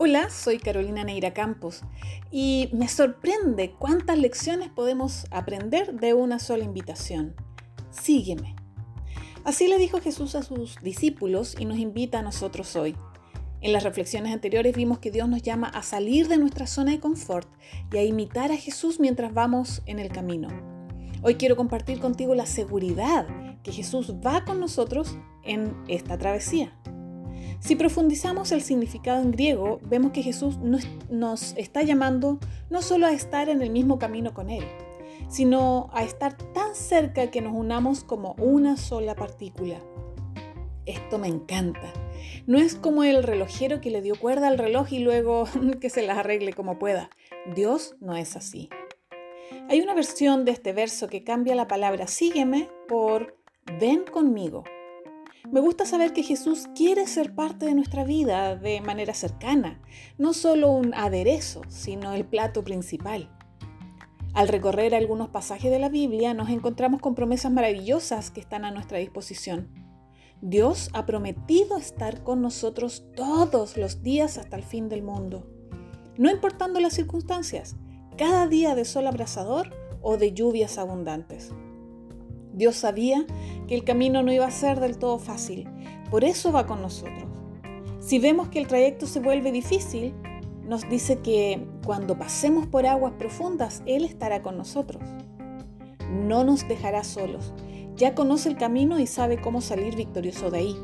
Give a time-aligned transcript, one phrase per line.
[0.00, 1.82] Hola, soy Carolina Neira Campos
[2.30, 7.34] y me sorprende cuántas lecciones podemos aprender de una sola invitación.
[7.90, 8.54] Sígueme.
[9.42, 12.94] Así le dijo Jesús a sus discípulos y nos invita a nosotros hoy.
[13.60, 17.00] En las reflexiones anteriores vimos que Dios nos llama a salir de nuestra zona de
[17.00, 17.48] confort
[17.92, 20.46] y a imitar a Jesús mientras vamos en el camino.
[21.22, 23.26] Hoy quiero compartir contigo la seguridad
[23.64, 26.72] que Jesús va con nosotros en esta travesía.
[27.60, 32.38] Si profundizamos el significado en griego, vemos que Jesús nos, está llamando
[32.70, 34.64] no solo a estar en el mismo camino con Él,
[35.28, 39.80] sino a estar tan cerca que nos unamos como una sola partícula.
[40.86, 41.92] Esto me encanta.
[42.46, 45.46] No es como el relojero que le dio cuerda al reloj y luego
[45.80, 47.10] que se las arregle como pueda.
[47.54, 48.70] Dios no es así.
[49.68, 53.36] Hay una versión de este verso que cambia la palabra sígueme por
[53.78, 54.64] ven conmigo.
[55.50, 59.80] Me gusta saber que Jesús quiere ser parte de nuestra vida de manera cercana,
[60.18, 63.30] no solo un aderezo, sino el plato principal.
[64.34, 68.70] Al recorrer algunos pasajes de la Biblia nos encontramos con promesas maravillosas que están a
[68.70, 69.70] nuestra disposición.
[70.42, 75.50] Dios ha prometido estar con nosotros todos los días hasta el fin del mundo,
[76.18, 77.74] no importando las circunstancias,
[78.18, 79.70] cada día de sol abrasador
[80.02, 81.54] o de lluvias abundantes.
[82.58, 83.24] Dios sabía
[83.68, 85.68] que el camino no iba a ser del todo fácil,
[86.10, 87.24] por eso va con nosotros.
[88.00, 90.12] Si vemos que el trayecto se vuelve difícil,
[90.64, 95.00] nos dice que cuando pasemos por aguas profundas, Él estará con nosotros.
[96.10, 97.54] No nos dejará solos,
[97.94, 100.76] ya conoce el camino y sabe cómo salir victorioso de ahí.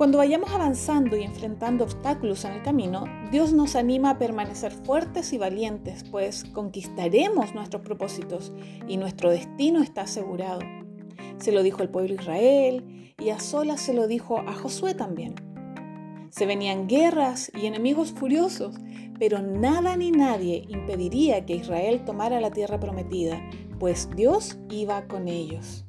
[0.00, 5.34] Cuando vayamos avanzando y enfrentando obstáculos en el camino, Dios nos anima a permanecer fuertes
[5.34, 8.50] y valientes, pues conquistaremos nuestros propósitos
[8.88, 10.60] y nuestro destino está asegurado.
[11.36, 15.34] Se lo dijo el pueblo Israel y a solas se lo dijo a Josué también.
[16.30, 18.76] Se venían guerras y enemigos furiosos,
[19.18, 23.38] pero nada ni nadie impediría que Israel tomara la tierra prometida,
[23.78, 25.84] pues Dios iba con ellos.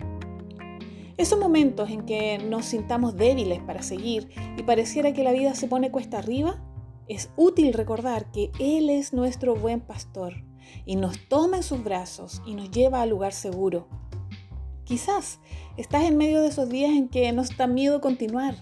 [1.21, 5.67] Esos momentos en que nos sintamos débiles para seguir y pareciera que la vida se
[5.67, 6.59] pone cuesta arriba,
[7.07, 10.33] es útil recordar que Él es nuestro buen pastor
[10.83, 13.87] y nos toma en sus brazos y nos lleva al lugar seguro.
[14.83, 15.39] Quizás
[15.77, 18.55] estás en medio de esos días en que nos da miedo continuar.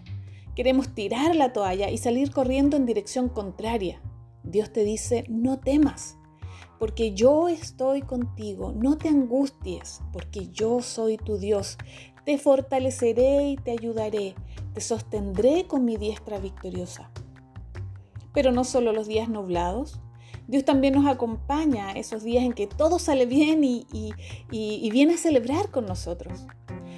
[0.53, 4.01] Queremos tirar la toalla y salir corriendo en dirección contraria.
[4.43, 6.17] Dios te dice, no temas,
[6.77, 11.77] porque yo estoy contigo, no te angusties, porque yo soy tu Dios,
[12.29, 14.35] te fortaleceré y te ayudaré,
[14.75, 17.09] te sostendré con mi diestra victoriosa.
[18.35, 19.99] Pero no solo los días nublados,
[20.47, 24.13] Dios también nos acompaña esos días en que todo sale bien y,
[24.91, 26.45] viene a celebrar con nosotros.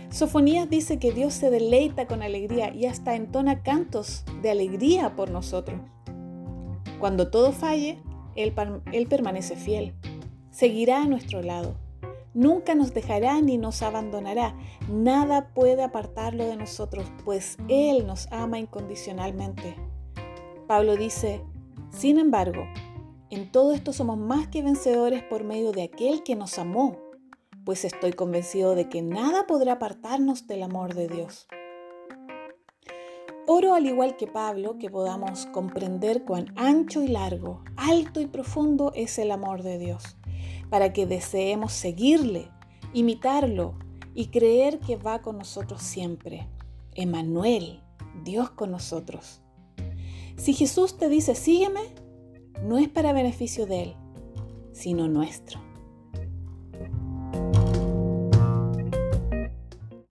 [0.09, 5.31] Sofonías dice que Dios se deleita con alegría y hasta entona cantos de alegría por
[5.31, 5.79] nosotros.
[6.99, 7.99] Cuando todo falle,
[8.35, 8.51] él,
[9.07, 9.93] permanece fiel.
[10.49, 11.77] Seguirá a nuestro lado.
[12.33, 14.55] Nunca nos dejará ni nos abandonará.
[14.89, 19.75] Nada puede apartarlo de nosotros, pues Él nos ama incondicionalmente.
[20.67, 21.41] Pablo dice,
[21.89, 22.63] sin embargo,
[23.29, 26.97] en todo esto somos más que vencedores por medio de aquel que nos amó,
[27.65, 31.47] pues estoy convencido de que nada podrá apartarnos del amor de Dios.
[33.47, 38.91] Oro al igual que Pablo que podamos comprender cuán ancho y largo, alto y profundo
[38.95, 40.17] es el amor de Dios,
[40.69, 42.49] para que deseemos seguirle,
[42.93, 43.75] imitarlo
[44.13, 46.47] y creer que va con nosotros siempre.
[46.95, 47.81] Emanuel,
[48.23, 49.41] Dios con nosotros.
[50.37, 51.81] Si Jesús te dice sígueme,
[52.63, 53.95] no es para beneficio de Él,
[54.73, 55.70] sino nuestro.